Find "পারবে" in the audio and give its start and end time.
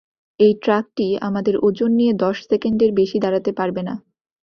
3.53-3.81